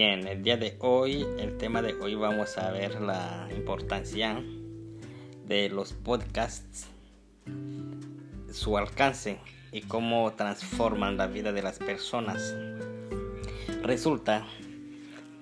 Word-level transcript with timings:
en 0.00 0.26
el 0.26 0.42
día 0.42 0.56
de 0.56 0.76
hoy, 0.80 1.26
el 1.38 1.58
tema 1.58 1.82
de 1.82 1.92
hoy 1.94 2.14
vamos 2.14 2.56
a 2.56 2.70
ver 2.70 3.00
la 3.00 3.46
importancia 3.54 4.42
de 5.46 5.68
los 5.68 5.92
podcasts, 5.92 6.86
su 8.50 8.78
alcance 8.78 9.38
y 9.70 9.82
cómo 9.82 10.32
transforman 10.32 11.18
la 11.18 11.26
vida 11.26 11.52
de 11.52 11.60
las 11.60 11.78
personas. 11.78 12.54
Resulta 13.82 14.46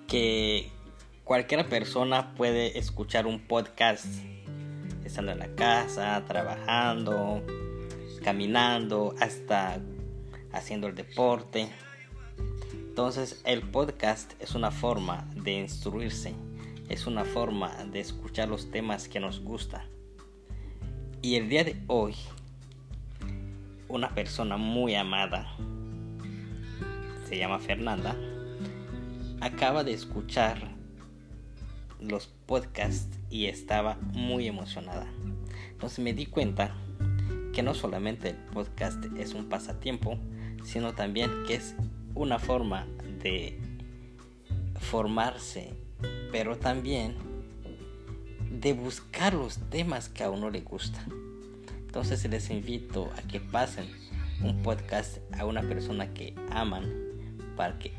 que 0.09 0.69
cualquier 1.23 1.69
persona 1.69 2.35
puede 2.35 2.77
escuchar 2.77 3.29
un 3.29 3.47
podcast 3.47 4.07
estando 5.05 5.31
en 5.31 5.39
la 5.39 5.55
casa, 5.55 6.25
trabajando, 6.27 7.41
caminando, 8.25 9.15
hasta 9.21 9.81
haciendo 10.53 10.89
el 10.89 10.97
deporte 10.97 11.69
entonces 13.01 13.41
el 13.47 13.63
podcast 13.63 14.35
es 14.43 14.55
una 14.55 14.71
forma 14.71 15.27
de 15.35 15.53
instruirse, 15.53 16.35
es 16.91 17.07
una 17.07 17.25
forma 17.25 17.71
de 17.91 17.99
escuchar 17.99 18.51
los 18.51 18.71
temas 18.71 19.09
que 19.09 19.21
nos 19.21 19.41
gustan. 19.41 19.81
Y 21.23 21.37
el 21.37 21.49
día 21.49 21.65
de 21.65 21.83
hoy, 21.87 22.15
una 23.89 24.15
persona 24.15 24.59
muy 24.59 24.97
amada, 24.97 25.51
se 27.27 27.39
llama 27.39 27.59
Fernanda, 27.59 28.15
acaba 29.41 29.83
de 29.83 29.95
escuchar 29.95 30.59
los 32.03 32.27
podcasts 32.27 33.19
y 33.31 33.47
estaba 33.47 33.97
muy 34.13 34.47
emocionada. 34.47 35.07
Entonces 35.71 36.01
me 36.01 36.13
di 36.13 36.27
cuenta 36.27 36.77
que 37.55 37.63
no 37.63 37.73
solamente 37.73 38.29
el 38.29 38.37
podcast 38.37 39.03
es 39.17 39.33
un 39.33 39.49
pasatiempo, 39.49 40.19
sino 40.65 40.93
también 40.93 41.31
que 41.47 41.55
es 41.55 41.75
una 42.15 42.39
forma 42.39 42.87
de 43.23 43.59
formarse, 44.79 45.75
pero 46.33 46.57
también 46.57 47.15
de 48.51 48.73
buscar 48.73 49.35
los 49.35 49.59
temas 49.71 50.09
que 50.09 50.25
a 50.25 50.31
uno 50.31 50.51
le 50.51 50.61
gustan. 50.61 51.05
Entonces 51.87 52.29
les 52.29 52.51
invito 52.51 53.11
a 53.17 53.23
que 53.23 53.41
pasen 53.41 53.87
un 54.43 54.63
podcast 54.63 55.19
a 55.37 55.45
una 55.45 55.63
persona 55.63 56.13
que 56.15 56.35
aman 56.51 56.91
para 57.57 57.79
que 57.79 57.93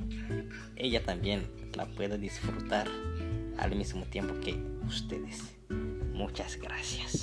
ella 0.76 1.04
también 1.04 1.48
la 1.76 1.86
pueda 1.86 2.18
disfrutar 2.18 2.88
al 3.58 3.76
mismo 3.76 4.06
tiempo 4.06 4.40
que 4.40 4.56
ustedes. 4.88 5.56
Muchas 6.14 6.58
gracias. 6.58 7.21